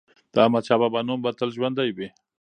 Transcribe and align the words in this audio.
د 0.33 0.35
احمدشاه 0.45 0.79
بابا 0.81 0.99
نوم 1.07 1.19
به 1.23 1.31
تل 1.39 1.49
ژوندی 1.55 1.89
وي. 1.97 2.09